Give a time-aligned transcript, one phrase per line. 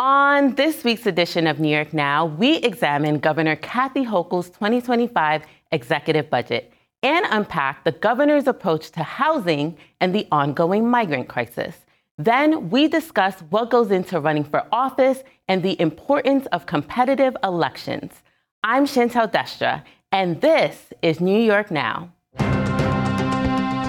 [0.00, 5.42] On this week's edition of New York Now, we examine Governor Kathy Hochul's 2025
[5.72, 6.72] executive budget
[7.02, 11.76] and unpack the governor's approach to housing and the ongoing migrant crisis.
[12.16, 18.22] Then we discuss what goes into running for office and the importance of competitive elections.
[18.64, 22.10] I'm Shantel Destra, and this is New York Now.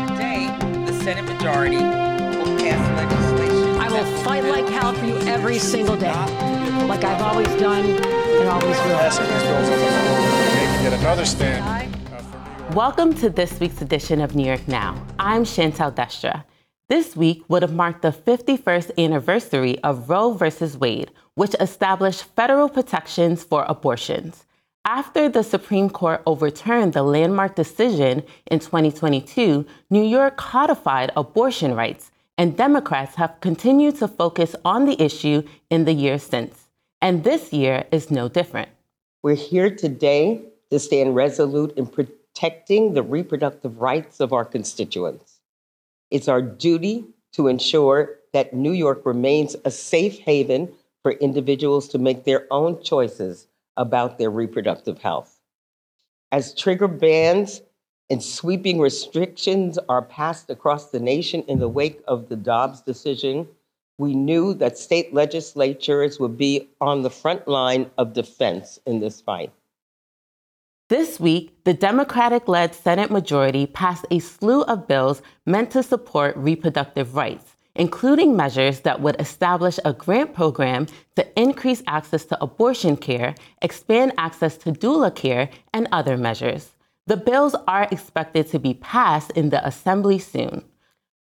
[0.10, 0.54] Today,
[0.86, 3.41] the Senate majority will pass legislation.
[4.24, 6.14] Fight like hell for you every single day,
[6.86, 9.00] like I've always done and always will.
[12.76, 15.04] Welcome to this week's edition of New York Now.
[15.18, 16.44] I'm Shantel Destra.
[16.88, 20.52] This week would have marked the 51st anniversary of Roe v.
[20.78, 24.46] Wade, which established federal protections for abortions.
[24.86, 32.12] After the Supreme Court overturned the landmark decision in 2022, New York codified abortion rights,
[32.38, 36.68] and Democrats have continued to focus on the issue in the years since.
[37.02, 38.70] And this year is no different.
[39.24, 45.40] We're here today to stand resolute in protecting the reproductive rights of our constituents.
[46.10, 50.74] It's our duty to ensure that New York remains a safe haven
[51.04, 55.40] for individuals to make their own choices about their reproductive health.
[56.32, 57.62] As trigger bans
[58.12, 63.48] and sweeping restrictions are passed across the nation in the wake of the Dobbs decision,
[63.98, 69.22] we knew that state legislatures would be on the front line of defense in this
[69.22, 69.54] fight.
[70.90, 76.36] This week, the Democratic led Senate majority passed a slew of bills meant to support
[76.36, 82.98] reproductive rights, including measures that would establish a grant program to increase access to abortion
[82.98, 86.72] care, expand access to doula care, and other measures.
[87.08, 90.64] The bills are expected to be passed in the Assembly soon.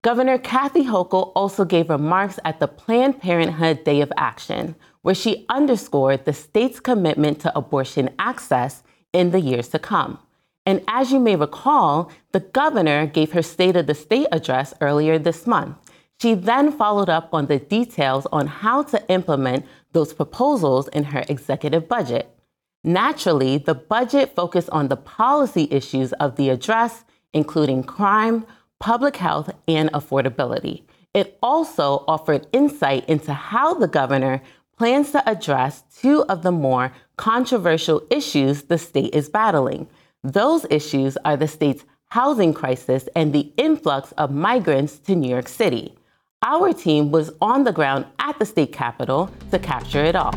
[0.03, 5.47] Governor Kathy Hochul also gave remarks at the Planned Parenthood Day of Action, where she
[5.49, 8.83] underscored the state's commitment to abortion access
[9.13, 10.19] in the years to come.
[10.67, 15.19] And as you may recall, the governor gave her State of the State address earlier
[15.19, 15.77] this month.
[16.21, 21.25] She then followed up on the details on how to implement those proposals in her
[21.29, 22.35] executive budget.
[22.83, 27.05] Naturally, the budget focused on the policy issues of the address,
[27.35, 28.47] including crime,
[28.79, 30.83] public health, and affordability.
[31.13, 34.41] It also offered insight into how the governor
[34.79, 39.87] plans to address two of the more controversial issues the state is battling.
[40.25, 45.49] Those issues are the state's housing crisis and the influx of migrants to New York
[45.49, 45.95] City.
[46.43, 50.33] Our team was on the ground at the state capitol to capture it all.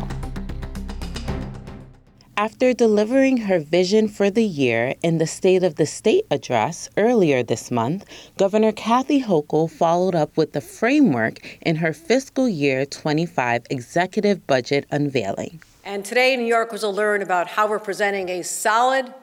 [2.36, 7.44] After delivering her vision for the year in the State of the State address earlier
[7.44, 8.04] this month,
[8.36, 14.84] Governor Kathy Hochul followed up with the framework in her fiscal year 25 executive budget
[14.90, 15.62] unveiling.
[15.84, 19.14] And today, New Yorkers will learn about how we're presenting a solid,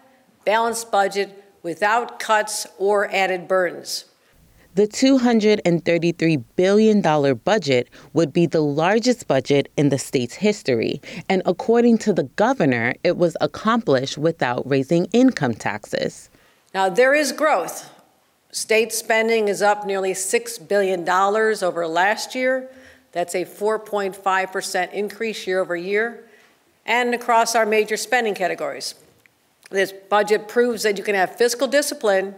[0.45, 4.05] balanced budget without cuts or added burdens.
[4.73, 11.01] The $233 billion budget would be the largest budget in the state's history.
[11.27, 16.29] And according to the governor, it was accomplished without raising income taxes.
[16.73, 17.89] Now, there is growth.
[18.51, 22.69] State spending is up nearly $6 billion over last year.
[23.11, 26.23] That's a 4.5% increase year over year,
[26.85, 28.95] and across our major spending categories.
[29.69, 32.35] This budget proves that you can have fiscal discipline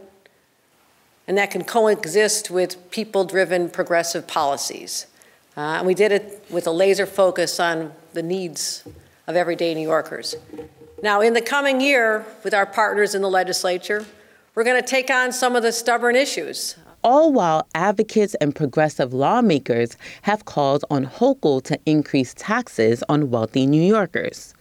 [1.28, 5.08] and that can coexist with people driven progressive policies.
[5.56, 8.84] Uh, and we did it with a laser focus on the needs
[9.28, 10.36] of everyday New Yorkers.
[11.02, 14.06] Now, in the coming year, with our partners in the legislature,
[14.56, 16.76] we're going to take on some of the stubborn issues.
[17.04, 23.66] All while advocates and progressive lawmakers have called on Hochul to increase taxes on wealthy
[23.66, 24.54] New Yorkers.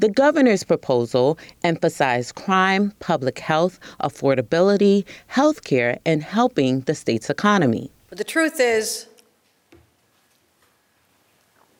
[0.00, 7.90] The governor's proposal emphasized crime, public health, affordability, health care, and helping the state's economy.
[8.08, 9.08] But the truth is,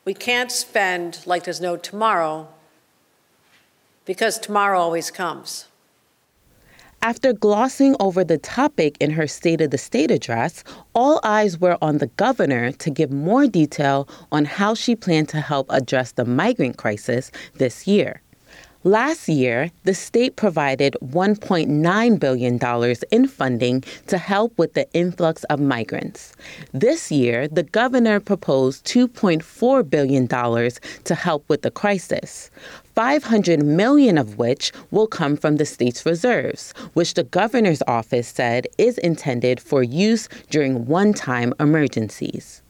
[0.05, 2.47] we can't spend like there's no tomorrow
[4.05, 5.65] because tomorrow always comes.
[7.03, 10.63] After glossing over the topic in her State of the State address,
[10.93, 15.41] all eyes were on the governor to give more detail on how she planned to
[15.41, 18.21] help address the migrant crisis this year.
[18.83, 25.59] Last year, the state provided $1.9 billion in funding to help with the influx of
[25.59, 26.33] migrants.
[26.73, 32.49] This year, the governor proposed $2.4 billion to help with the crisis.
[32.95, 38.65] 500 million of which will come from the state's reserves, which the governor's office said
[38.79, 42.63] is intended for use during one-time emergencies.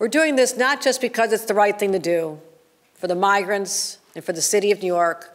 [0.00, 2.40] We're doing this not just because it's the right thing to do
[2.94, 5.30] for the migrants and for the city of New York.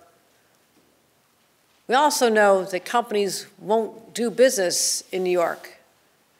[1.88, 5.80] We also know that companies won't do business in New York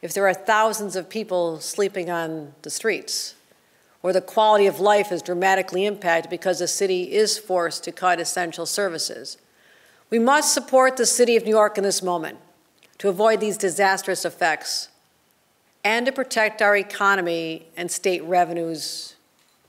[0.02, 3.34] if there are thousands of people sleeping on the streets,
[4.02, 8.18] or the quality of life is dramatically impacted because the city is forced to cut
[8.18, 9.36] essential services.
[10.08, 12.38] We must support the city of New York in this moment
[12.98, 14.88] to avoid these disastrous effects
[15.84, 19.16] and to protect our economy and state revenues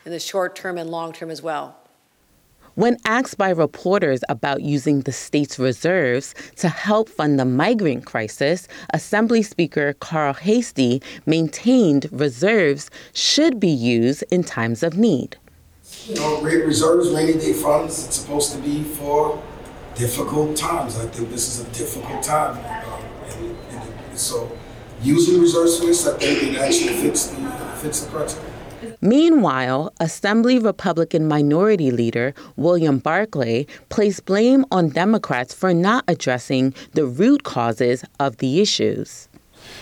[0.06, 1.76] in the short term and long term as well.
[2.76, 8.70] When asked by reporters about using the state's reserves to help fund the migrant crisis,
[8.94, 15.36] Assembly Speaker Carl Heastie maintained reserves should be used in times of need.
[16.06, 19.44] You know, reserves, rainy day funds, it's supposed to be for
[19.96, 20.98] difficult times.
[20.98, 22.58] I think this is a difficult time.
[22.58, 24.50] Um, and, and so
[25.04, 27.36] using reserves for this, I think it actually fits the,
[27.82, 28.51] fits the.
[29.02, 37.06] Meanwhile, Assembly Republican Minority Leader William Barclay placed blame on Democrats for not addressing the
[37.06, 39.28] root causes of the issues.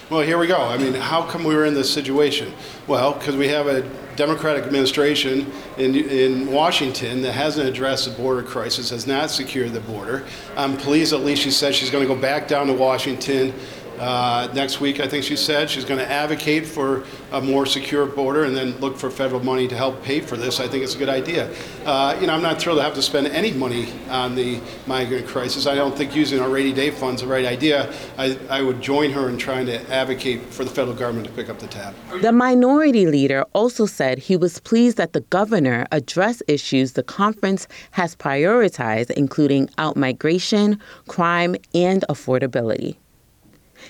[0.10, 0.58] Well, here we go.
[0.58, 2.52] I mean, how come we were in this situation?
[2.88, 3.82] Well, because we have a
[4.16, 9.80] Democratic administration in, in Washington that hasn't addressed the border crisis, has not secured the
[9.82, 10.26] border.
[10.58, 13.54] I'm pleased at least she said she's going to go back down to Washington
[14.00, 15.70] uh, next week, I think she said.
[15.70, 19.68] She's going to advocate for a more secure border and then look for federal money
[19.68, 20.60] to help pay for this.
[20.60, 21.54] I think it's a good idea.
[21.86, 25.28] Uh, you know, I'm not thrilled to have to spend any money on the migrant
[25.28, 25.68] crisis.
[25.68, 27.94] I don't think using our rainy day funds is the right idea.
[28.18, 31.50] I, I would join her in trying to advocate for the federal government to pick
[31.50, 31.94] up the tab.
[32.22, 37.68] The minority leader also said he was pleased that the governor addressed issues the conference
[37.92, 42.96] has prioritized, including outmigration, crime, and affordability.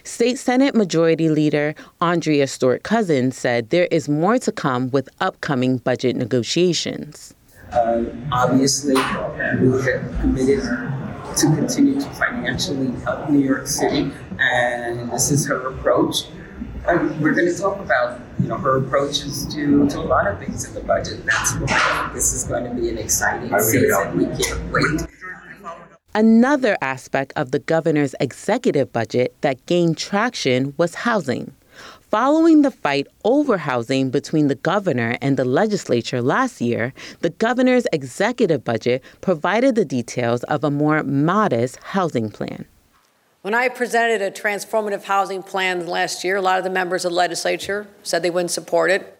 [0.04, 5.78] State Senate Majority Leader Andrea Stewart Cousins said there is more to come with upcoming
[5.78, 7.34] budget negotiations.
[7.72, 10.62] Uh, obviously, we have committed
[11.38, 16.26] to continue to financially help New York City, and this is her approach.
[16.88, 20.40] And we're going to talk about, you know, her approaches to, to a lot of
[20.40, 21.24] things in the budget.
[21.26, 24.18] That's why this is going to be an exciting season.
[24.18, 25.02] We can't wait.
[26.16, 31.54] Another aspect of the governor's executive budget that gained traction was housing.
[32.10, 37.86] Following the fight over housing between the governor and the legislature last year, the governor's
[37.94, 42.66] executive budget provided the details of a more modest housing plan.
[43.44, 47.12] When I presented a transformative housing plan last year, a lot of the members of
[47.12, 49.16] the legislature said they wouldn't support it.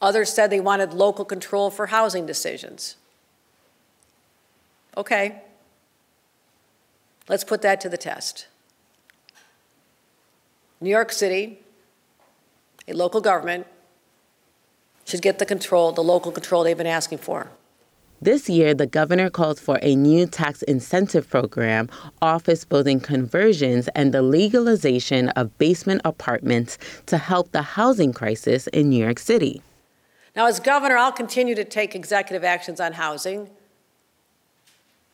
[0.00, 2.96] Others said they wanted local control for housing decisions.
[4.96, 5.42] Okay,
[7.28, 8.46] let's put that to the test.
[10.80, 11.58] New York City,
[12.88, 13.66] a local government,
[15.04, 17.50] should get the control, the local control they've been asking for.
[18.20, 21.90] This year, the governor called for a new tax incentive program,
[22.22, 28.88] office building conversions, and the legalization of basement apartments to help the housing crisis in
[28.88, 29.60] New York City.
[30.34, 33.50] Now, as governor, I'll continue to take executive actions on housing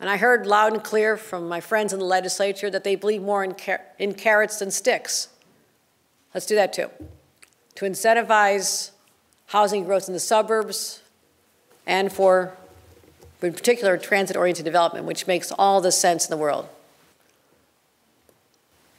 [0.02, 3.22] and I heard loud and clear from my friends in the legislature that they believe
[3.22, 5.28] more in, car- in carrots than sticks.
[6.34, 6.90] Let's do that too.
[7.76, 8.90] To incentivize
[9.46, 11.02] housing growth in the suburbs
[11.86, 12.52] and for,
[13.42, 16.68] in particular, transit oriented development, which makes all the sense in the world.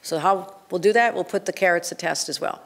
[0.00, 2.62] So, how we'll do that, we'll put the carrots to test as well.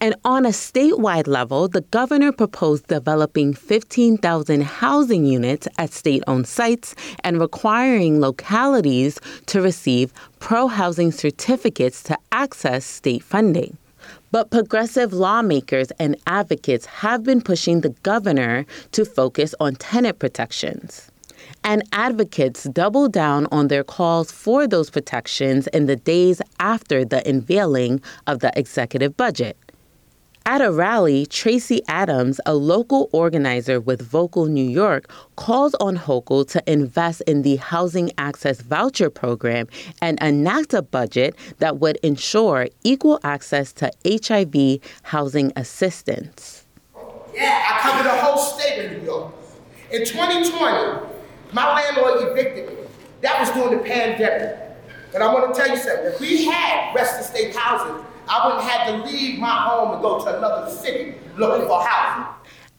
[0.00, 6.46] And on a statewide level, the governor proposed developing 15,000 housing units at state owned
[6.46, 13.76] sites and requiring localities to receive pro housing certificates to access state funding.
[14.30, 21.10] But progressive lawmakers and advocates have been pushing the governor to focus on tenant protections.
[21.62, 27.26] And advocates doubled down on their calls for those protections in the days after the
[27.28, 29.56] unveiling of the executive budget.
[30.46, 36.46] At a rally, Tracy Adams, a local organizer with Vocal New York, calls on Hochul
[36.50, 39.68] to invest in the Housing Access Voucher Program
[40.02, 46.66] and enact a budget that would ensure equal access to HIV housing assistance.
[47.32, 49.32] Yeah, I covered the whole state of New York.
[49.92, 51.06] In 2020,
[51.54, 52.84] my landlord evicted me.
[53.22, 54.58] That was during the pandemic.
[55.14, 56.04] And I want to tell you something.
[56.04, 60.02] If we had rest of state housing, I wouldn't have to leave my home and
[60.02, 62.26] go to another city looking for housing.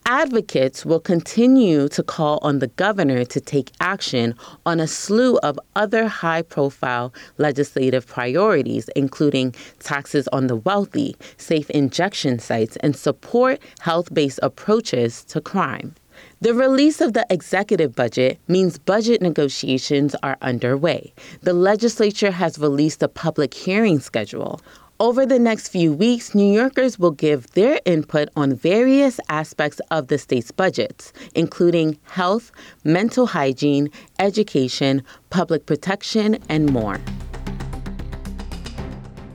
[0.08, 4.36] advocates will continue to call on the governor to take action
[4.66, 11.70] on a slew of other high profile legislative priorities, including taxes on the wealthy, safe
[11.72, 15.96] injection sites, and support health based approaches to crime.
[16.42, 21.14] The release of the executive budget means budget negotiations are underway.
[21.42, 24.62] The legislature has released a public hearing schedule.
[24.98, 30.08] Over the next few weeks, New Yorkers will give their input on various aspects of
[30.08, 32.50] the state's budgets, including health,
[32.86, 37.02] mental hygiene, education, public protection, and more.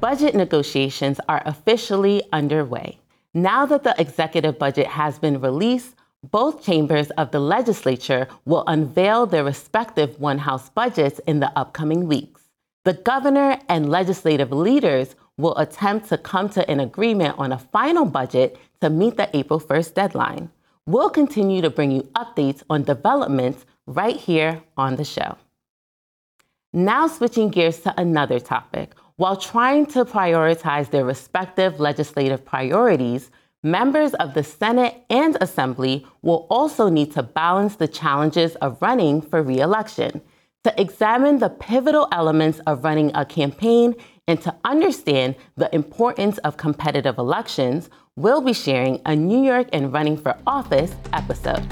[0.00, 2.98] Budget negotiations are officially underway.
[3.34, 5.94] Now that the executive budget has been released,
[6.30, 12.06] both chambers of the legislature will unveil their respective one house budgets in the upcoming
[12.06, 12.40] weeks.
[12.84, 18.04] The governor and legislative leaders will attempt to come to an agreement on a final
[18.04, 20.50] budget to meet the April 1st deadline.
[20.86, 25.36] We'll continue to bring you updates on developments right here on the show.
[26.72, 28.94] Now, switching gears to another topic.
[29.16, 33.30] While trying to prioritize their respective legislative priorities,
[33.62, 39.20] members of the Senate and Assembly will also need to balance the challenges of running
[39.20, 40.22] for reelection.
[40.64, 43.94] To examine the pivotal elements of running a campaign
[44.30, 49.92] and to understand the importance of competitive elections, we'll be sharing a New York and
[49.92, 51.66] Running for Office episode.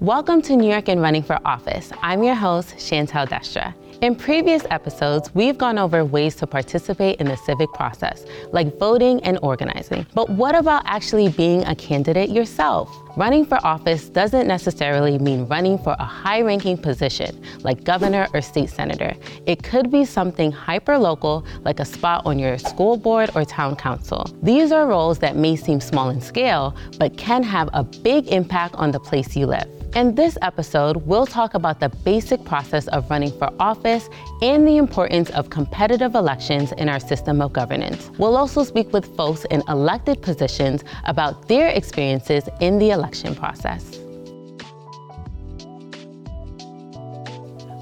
[0.00, 1.92] Welcome to New York and Running for Office.
[2.00, 3.74] I'm your host, Shantel Destra.
[4.02, 9.22] In previous episodes, we've gone over ways to participate in the civic process, like voting
[9.22, 10.04] and organizing.
[10.12, 12.92] But what about actually being a candidate yourself?
[13.16, 18.42] Running for office doesn't necessarily mean running for a high ranking position like governor or
[18.42, 19.14] state senator.
[19.46, 23.76] It could be something hyper local, like a spot on your school board or town
[23.76, 24.26] council.
[24.42, 28.74] These are roles that may seem small in scale, but can have a big impact
[28.74, 29.81] on the place you live.
[29.94, 34.08] In this episode, we'll talk about the basic process of running for office
[34.40, 38.10] and the importance of competitive elections in our system of governance.
[38.16, 43.98] We'll also speak with folks in elected positions about their experiences in the election process.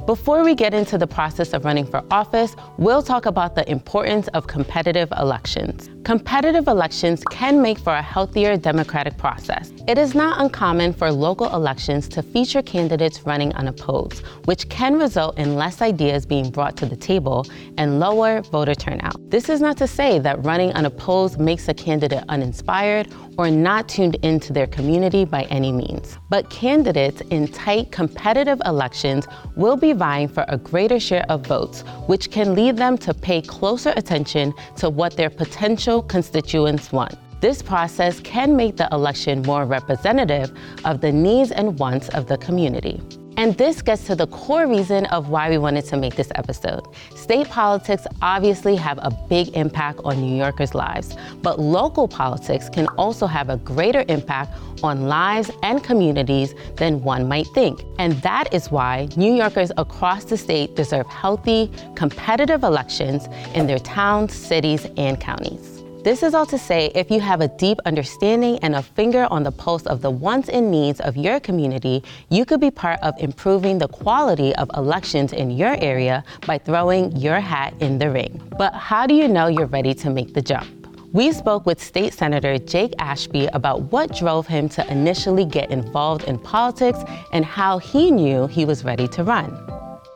[0.05, 4.27] Before we get into the process of running for office, we'll talk about the importance
[4.29, 5.89] of competitive elections.
[6.03, 9.71] Competitive elections can make for a healthier democratic process.
[9.89, 15.39] It is not uncommon for local elections to feature candidates running unopposed, which can result
[15.39, 17.47] in less ideas being brought to the table
[17.79, 19.17] and lower voter turnout.
[19.31, 23.09] This is not to say that running unopposed makes a candidate uninspired
[23.39, 26.19] or not tuned into their community by any means.
[26.29, 31.81] But candidates in tight competitive elections will be vying for a greater share of votes,
[32.07, 37.17] which can lead them to pay closer attention to what their potential constituents want.
[37.41, 40.53] This process can make the election more representative
[40.85, 43.01] of the needs and wants of the community.
[43.39, 46.83] And this gets to the core reason of why we wanted to make this episode.
[47.17, 52.87] State politics obviously have a big impact on New Yorkers' lives, but local politics can
[52.99, 57.83] also have a greater impact on lives and communities than one might think.
[57.99, 63.79] And that is why New Yorkers across the state deserve healthy, competitive elections in their
[63.79, 65.70] towns, cities, and counties.
[66.03, 69.43] This is all to say if you have a deep understanding and a finger on
[69.43, 73.13] the pulse of the wants and needs of your community, you could be part of
[73.19, 78.41] improving the quality of elections in your area by throwing your hat in the ring.
[78.57, 80.69] But how do you know you're ready to make the jump?
[81.13, 86.25] We spoke with State Senator Jake Ashby about what drove him to initially get involved
[86.25, 87.01] in politics
[87.35, 89.51] and how he knew he was ready to run.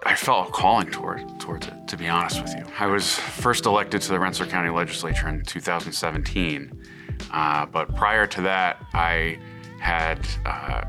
[0.07, 2.65] I felt a calling toward, towards it, to be honest with you.
[2.79, 6.83] I was first elected to the Rensselaer County Legislature in 2017,
[7.31, 9.39] uh, but prior to that, I
[9.81, 10.85] had uh,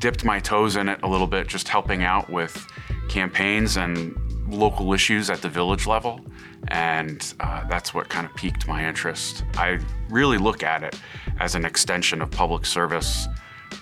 [0.00, 2.66] dipped my toes in it a little bit, just helping out with
[3.08, 4.16] campaigns and
[4.48, 6.20] local issues at the village level,
[6.68, 9.44] and uh, that's what kind of piqued my interest.
[9.54, 9.78] I
[10.10, 10.98] really look at it
[11.38, 13.28] as an extension of public service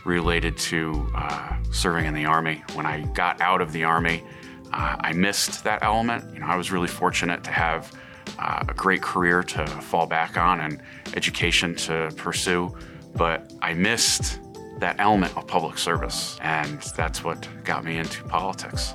[0.05, 2.63] related to uh, serving in the Army.
[2.75, 4.23] When I got out of the Army,
[4.73, 6.33] uh, I missed that element.
[6.33, 7.93] You know, I was really fortunate to have
[8.39, 10.83] uh, a great career to fall back on and
[11.15, 12.77] education to pursue,
[13.15, 14.41] but I missed
[14.79, 18.95] that element of public service, and that's what got me into politics.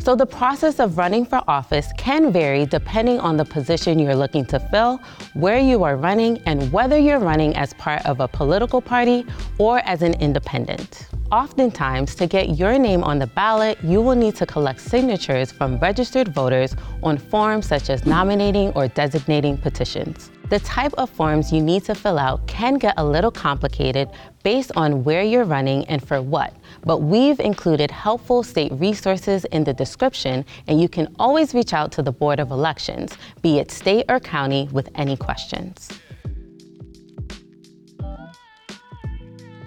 [0.00, 4.46] So, the process of running for office can vary depending on the position you're looking
[4.46, 4.98] to fill,
[5.34, 9.26] where you are running, and whether you're running as part of a political party
[9.58, 11.09] or as an independent.
[11.32, 15.78] Oftentimes, to get your name on the ballot, you will need to collect signatures from
[15.78, 20.32] registered voters on forms such as nominating or designating petitions.
[20.48, 24.08] The type of forms you need to fill out can get a little complicated
[24.42, 29.62] based on where you're running and for what, but we've included helpful state resources in
[29.62, 33.70] the description, and you can always reach out to the Board of Elections, be it
[33.70, 35.90] state or county, with any questions.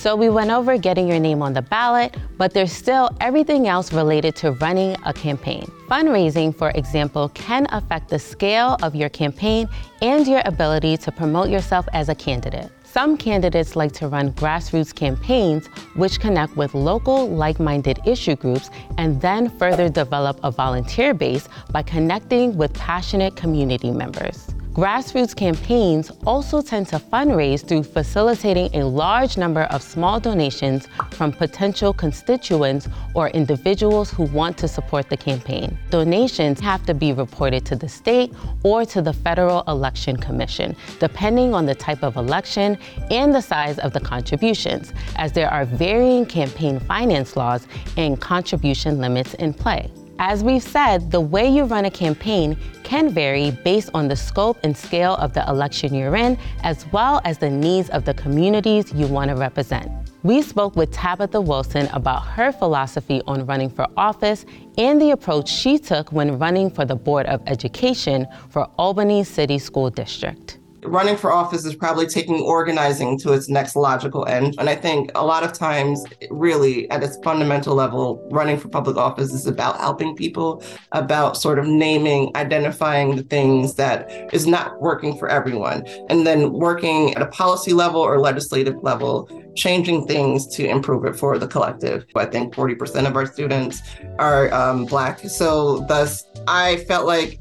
[0.04, 3.94] So we went over getting your name on the ballot, but there's still everything else
[3.94, 5.64] related to running a campaign.
[5.88, 9.70] Fundraising, for example, can affect the scale of your campaign
[10.02, 12.70] and your ability to promote yourself as a candidate.
[12.84, 18.70] Some candidates like to run grassroots campaigns, which connect with local like minded issue groups
[18.98, 24.54] and then further develop a volunteer base by connecting with passionate community members.
[24.74, 31.32] Grassroots campaigns also tend to fundraise through facilitating a large number of small donations from
[31.32, 35.78] potential constituents or individuals who want to support the campaign.
[35.92, 41.54] Donations have to be reported to the state or to the Federal Election Commission, depending
[41.54, 42.76] on the type of election
[43.12, 48.98] and the size of the contributions, as there are varying campaign finance laws and contribution
[48.98, 49.92] limits in play.
[50.26, 54.58] As we've said, the way you run a campaign can vary based on the scope
[54.64, 58.94] and scale of the election you're in, as well as the needs of the communities
[58.94, 59.92] you want to represent.
[60.24, 64.46] We spoke with Tabitha Wilson about her philosophy on running for office
[64.78, 69.58] and the approach she took when running for the Board of Education for Albany City
[69.60, 74.56] School District running for office is probably taking organizing to its next logical end.
[74.58, 78.98] And I think a lot of times, really, at its fundamental level, running for public
[78.98, 84.82] office is about helping people, about sort of naming, identifying the things that is not
[84.82, 90.48] working for everyone, and then working at a policy level or legislative level changing things
[90.48, 92.06] to improve it for the collective.
[92.16, 93.82] I think 40% of our students
[94.20, 95.20] are um, Black.
[95.20, 97.40] So, thus, I felt like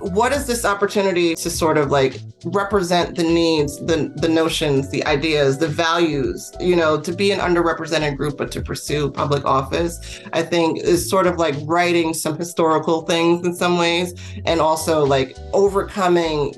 [0.00, 5.04] what is this opportunity to sort of like represent the needs the the notions the
[5.06, 6.52] ideas the values.
[6.60, 11.08] You know to be an underrepresented group but to pursue public office i think is
[11.08, 14.14] sort of like writing some historical things in some ways
[14.44, 16.52] and also like overcoming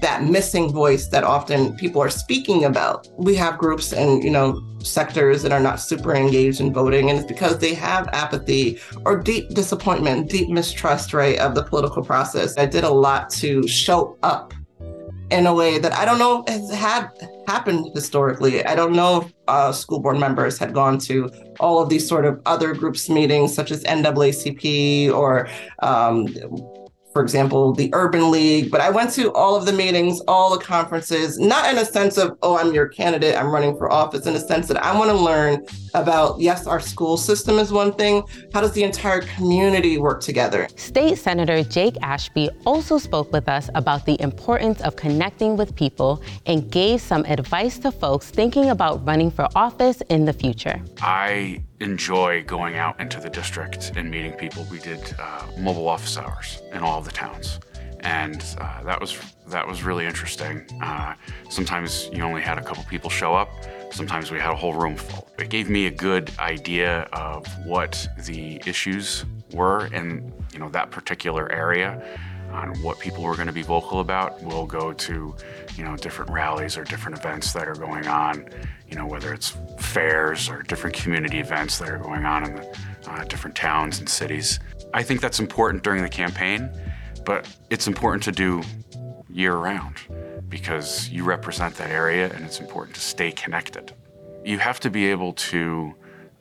[0.00, 3.08] that missing voice that often people are speaking about.
[3.16, 7.18] We have groups and you know sectors that are not super engaged in voting and
[7.18, 12.56] it's because they have apathy or deep disappointment deep mistrust right of the political process.
[12.56, 14.54] I did a lot to show up
[15.30, 17.10] in a way that I don't know has had
[17.46, 18.64] happened historically.
[18.64, 22.24] I don't know if uh, school board members had gone to all of these sort
[22.24, 25.48] of other groups meetings, such as NAACP or
[25.80, 26.26] um,
[27.16, 30.62] for example, the Urban League, but I went to all of the meetings, all the
[30.62, 34.34] conferences, not in a sense of, oh, I'm your candidate, I'm running for office, in
[34.34, 38.22] a sense that I want to learn about, yes, our school system is one thing.
[38.52, 40.68] How does the entire community work together?
[40.76, 46.22] State Senator Jake Ashby also spoke with us about the importance of connecting with people
[46.44, 50.82] and gave some advice to folks thinking about running for office in the future.
[51.00, 54.66] I enjoy going out into the district and meeting people.
[54.70, 57.60] We did uh, mobile office hours in all of the towns,
[58.00, 60.66] and uh, that was that was really interesting.
[60.82, 61.14] Uh,
[61.50, 63.48] sometimes you only had a couple people show up.
[63.90, 65.28] Sometimes we had a whole room full.
[65.38, 70.90] It gave me a good idea of what the issues were in you know that
[70.90, 72.02] particular area
[72.52, 74.42] on what people were going to be vocal about.
[74.42, 75.34] We'll go to,
[75.76, 78.48] you know, different rallies or different events that are going on,
[78.88, 82.78] you know, whether it's fairs or different community events that are going on in the,
[83.08, 84.60] uh, different towns and cities.
[84.94, 86.70] I think that's important during the campaign,
[87.24, 88.62] but it's important to do
[89.28, 89.96] year round
[90.48, 93.92] because you represent that area and it's important to stay connected.
[94.44, 95.94] You have to be able to,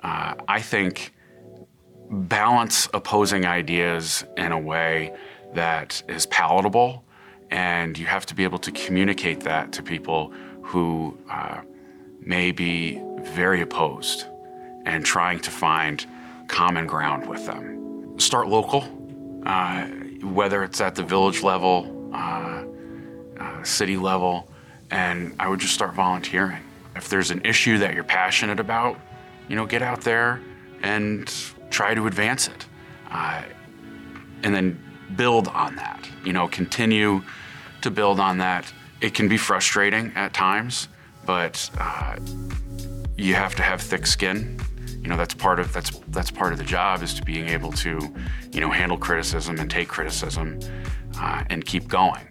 [0.04, 1.14] uh, I think,
[2.10, 5.14] balance opposing ideas in a way
[5.54, 7.04] that is palatable,
[7.50, 10.32] and you have to be able to communicate that to people
[10.62, 11.62] who uh,
[12.26, 14.26] may be very opposed
[14.86, 16.06] and trying to find
[16.48, 18.20] common ground with them.
[18.20, 18.84] Start local,
[19.46, 19.86] uh,
[20.22, 22.64] whether it's at the village level, uh,
[23.40, 24.48] uh city level,
[24.92, 26.62] and I would just start volunteering.
[26.96, 29.00] If there's an issue that you're passionate about,
[29.48, 30.42] you know, get out there
[30.82, 31.32] and
[31.70, 32.66] try to advance it.
[33.10, 33.44] Uh,
[34.44, 34.80] and then
[35.16, 36.08] build on that.
[36.24, 37.24] You know, continue
[37.82, 38.72] to build on that.
[39.02, 40.88] It can be frustrating at times,
[41.26, 42.18] but uh,
[43.18, 44.60] you have to have thick skin.
[45.02, 47.72] You know, that's part of that's that's part of the job is to being able
[47.74, 48.14] to,
[48.52, 50.60] you know, handle criticism and take criticism
[51.20, 52.28] uh, and keep going.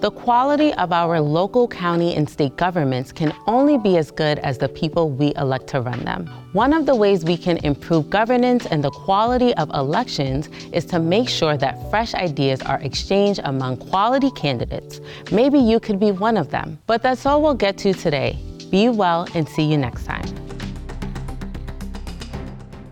[0.00, 4.56] The quality of our local, county, and state governments can only be as good as
[4.56, 6.26] the people we elect to run them.
[6.54, 10.98] One of the ways we can improve governance and the quality of elections is to
[10.98, 15.02] make sure that fresh ideas are exchanged among quality candidates.
[15.30, 16.78] Maybe you could be one of them.
[16.86, 18.38] But that's all we'll get to today.
[18.70, 20.24] Be well and see you next time.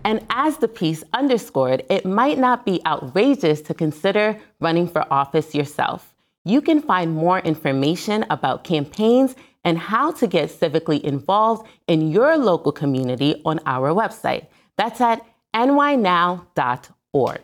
[0.03, 5.55] And as the piece underscored, it might not be outrageous to consider running for office
[5.55, 6.13] yourself.
[6.49, 12.37] You can find more information about campaigns and how to get civically involved in your
[12.37, 14.47] local community on our website.
[14.75, 17.41] That's at nynow.org.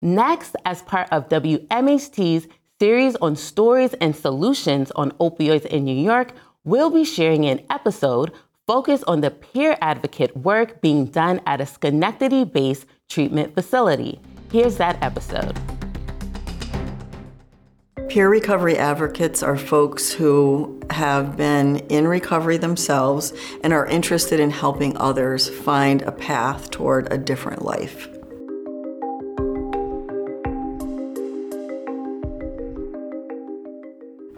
[0.00, 2.46] Next, as part of WMHT's
[2.78, 8.30] series on stories and solutions on opioids in New York, we'll be sharing an episode
[8.64, 14.20] focused on the peer advocate work being done at a Schenectady based treatment facility.
[14.52, 15.58] Here's that episode.
[18.10, 24.50] Peer recovery advocates are folks who have been in recovery themselves and are interested in
[24.50, 28.08] helping others find a path toward a different life.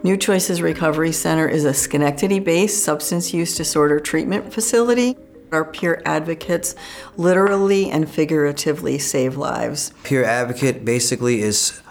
[0.03, 5.17] New Choices Recovery Center is a Schenectady based substance use disorder treatment facility.
[5.51, 6.75] Our peer advocates
[7.17, 9.93] literally and figuratively save lives.
[10.03, 11.81] Peer advocate basically is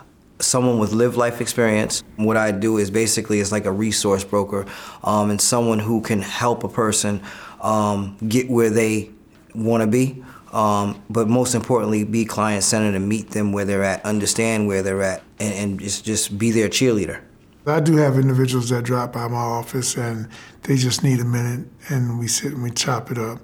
[0.42, 2.02] someone with lived life experience.
[2.16, 4.66] What I do is basically is like a resource broker
[5.04, 7.22] um, and someone who can help a person
[7.60, 9.10] um, get where they
[9.54, 10.22] want to be.
[10.52, 14.82] Um, but most importantly, be client centered and meet them where they're at, understand where
[14.82, 17.22] they're at, and, and just, just be their cheerleader.
[17.64, 20.28] I do have individuals that drop by my office and
[20.64, 23.38] they just need a minute and we sit and we chop it up.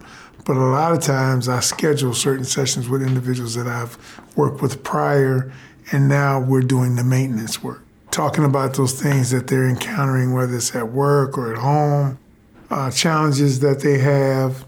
[0.44, 3.96] But a lot of times I schedule certain sessions with individuals that I've
[4.34, 5.52] worked with prior
[5.92, 7.83] and now we're doing the maintenance work.
[8.11, 12.18] Talking about those things that they're encountering, whether it's at work or at home,
[12.70, 14.66] uh, challenges that they have,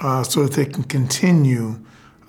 [0.00, 1.78] uh, so that they can continue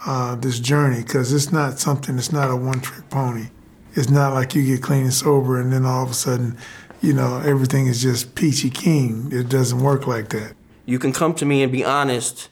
[0.05, 3.47] uh, this journey because it's not something, it's not a one trick pony
[3.95, 6.57] it's not like you get clean and sober and then all of a sudden,
[7.01, 9.29] you know, everything is just peachy keen.
[9.31, 10.53] It doesn't work like that.
[10.85, 12.49] You can come to me and be honest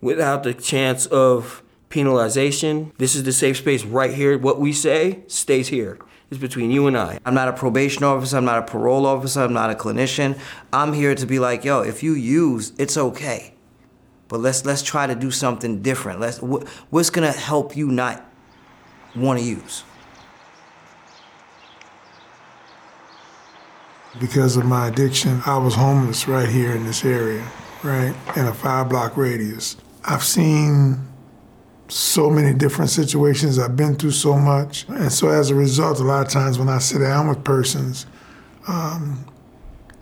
[0.00, 2.96] without the chance of penalization.
[2.98, 4.38] This is the safe space right here.
[4.38, 5.98] What we say stays here.
[6.30, 7.18] It's between you and I.
[7.26, 10.38] I'm not a probation officer, I'm not a parole officer, I'm not a clinician.
[10.72, 13.54] I'm here to be like, yo, if you use, it's okay.
[14.28, 16.20] But let's let's try to do something different.
[16.20, 18.24] Let's what's gonna help you not
[19.16, 19.82] want to use?
[24.20, 27.44] Because of my addiction, I was homeless right here in this area,
[27.82, 29.76] right, in a five block radius.
[30.04, 31.09] I've seen
[31.90, 33.58] so many different situations.
[33.58, 34.86] I've been through so much.
[34.88, 38.06] And so as a result, a lot of times when I sit down with persons,
[38.68, 39.24] um,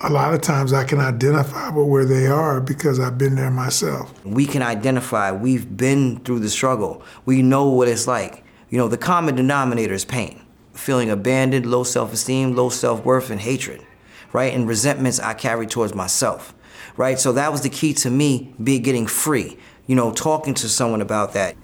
[0.01, 3.51] a lot of times I can identify with where they are because I've been there
[3.51, 4.12] myself.
[4.24, 7.03] We can identify, we've been through the struggle.
[7.24, 8.44] We know what it's like.
[8.70, 10.42] You know, the common denominator is pain.
[10.72, 13.85] Feeling abandoned, low self esteem, low self worth, and hatred
[14.33, 14.53] right?
[14.53, 16.55] And resentments I carry towards myself,
[16.96, 17.18] right?
[17.18, 21.01] So that was the key to me be getting free, you know, talking to someone
[21.01, 21.57] about that.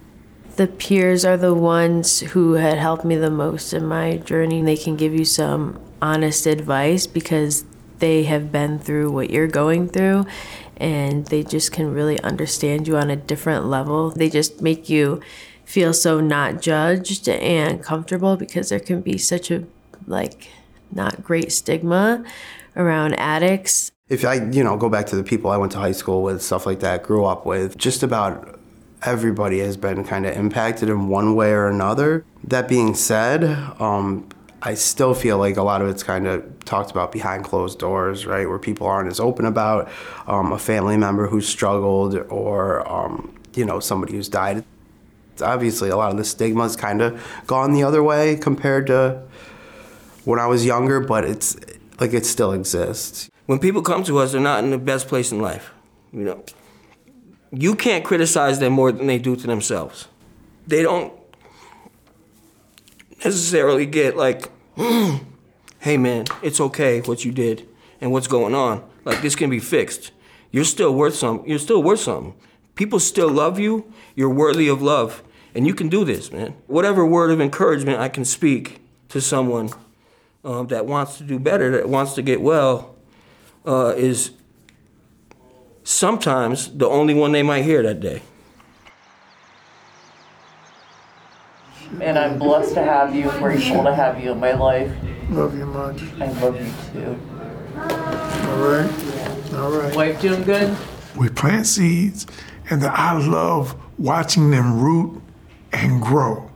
[0.57, 4.63] The peers are the ones who had helped me the most in my journey.
[4.63, 7.65] They can give you some honest advice because
[7.99, 10.27] they have been through what you're going through
[10.77, 14.11] and they just can really understand you on a different level.
[14.11, 15.21] They just make you
[15.65, 19.65] feel so not judged and comfortable because there can be such a
[20.07, 20.49] like
[20.93, 22.25] not great stigma
[22.77, 23.91] around addicts.
[24.09, 26.43] If I, you know, go back to the people I went to high school with,
[26.43, 28.61] stuff like that, grew up with, just about
[29.03, 32.25] everybody has been kind of impacted in one way or another.
[32.45, 33.45] That being said,
[33.81, 34.29] um,
[34.63, 38.25] I still feel like a lot of it's kind of talked about behind closed doors,
[38.25, 39.91] right, where people aren't as open about
[40.27, 44.65] um, a family member who's struggled or, um, you know, somebody who's died.
[45.43, 49.23] Obviously, a lot of the stigma's kind of gone the other way compared to
[50.25, 51.57] when I was younger, but it's
[52.01, 53.29] like it still exists.
[53.47, 55.73] When people come to us, they're not in the best place in life.
[56.13, 56.45] You know,
[57.61, 60.09] you can't criticize them more than they do to themselves.
[60.67, 61.13] They don't
[63.25, 67.69] necessarily get like, hey man, it's okay what you did
[68.01, 68.89] and what's going on.
[69.05, 70.13] Like this can be fixed.
[70.51, 71.43] You're still worth some.
[71.47, 72.35] You're still worth something.
[72.75, 73.93] People still love you.
[74.15, 75.23] You're worthy of love,
[75.55, 76.55] and you can do this, man.
[76.67, 79.71] Whatever word of encouragement I can speak to someone
[80.45, 82.95] um, that wants to do better, that wants to get well,
[83.67, 84.33] uh, is
[85.85, 88.23] sometimes the only one they might hear that day.
[92.01, 94.91] And I'm blessed to have you, grateful to have you in my life.
[95.31, 96.03] Love you, much.
[96.21, 97.21] I love you too.
[97.77, 99.55] All right?
[99.55, 99.95] All right.
[99.95, 100.77] Wife doing good?
[101.17, 102.27] We plant seeds,
[102.69, 105.23] and the, I love watching them root
[105.73, 106.51] and grow.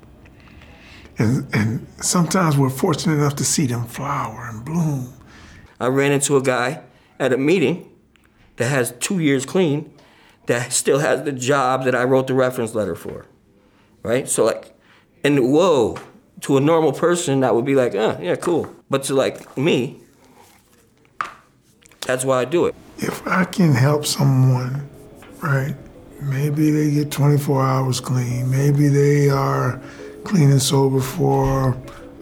[1.18, 5.12] And, and sometimes we're fortunate enough to see them flower and bloom.
[5.78, 6.82] I ran into a guy
[7.20, 7.87] at a meeting
[8.58, 9.92] that has two years clean
[10.46, 13.26] that still has the job that I wrote the reference letter for.
[14.02, 14.28] Right?
[14.28, 14.74] So, like,
[15.24, 15.98] and whoa,
[16.42, 18.74] to a normal person, that would be like, uh, yeah, cool.
[18.88, 20.00] But to like me,
[22.02, 22.74] that's why I do it.
[22.98, 24.88] If I can help someone,
[25.42, 25.74] right?
[26.20, 28.50] Maybe they get 24 hours clean.
[28.50, 29.80] Maybe they are
[30.24, 31.76] clean and sober for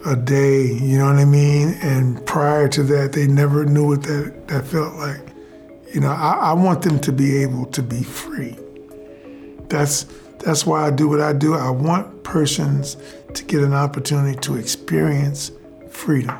[0.05, 1.77] a day, you know what I mean?
[1.81, 5.36] And prior to that, they never knew what that, that felt like.
[5.93, 8.57] You know, I, I want them to be able to be free.
[9.69, 10.05] That's
[10.39, 11.55] that's why I do what I do.
[11.55, 12.97] I want persons
[13.33, 15.51] to get an opportunity to experience
[15.89, 16.37] freedom.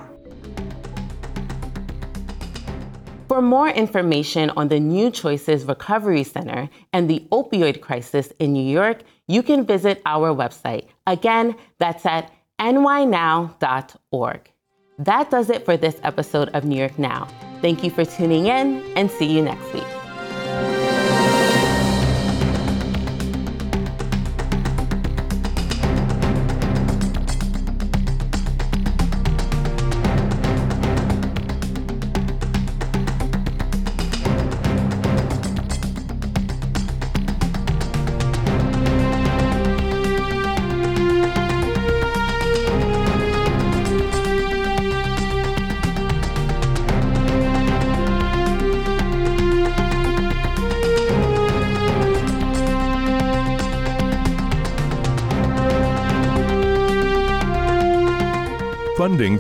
[3.28, 8.64] For more information on the New Choices Recovery Center and the opioid crisis in New
[8.64, 10.88] York, you can visit our website.
[11.06, 14.52] Again, that's at nynow.org.
[15.00, 17.28] That does it for this episode of New York Now.
[17.62, 19.97] Thank you for tuning in and see you next week.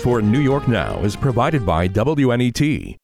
[0.07, 2.97] For New York Now is provided by WNET